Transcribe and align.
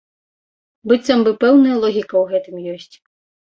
Быццам 0.91 1.19
бы 1.27 1.31
пэўная 1.45 1.77
логіка 1.85 2.13
ў 2.19 2.25
гэтым 2.33 2.55
ёсць. 2.75 2.95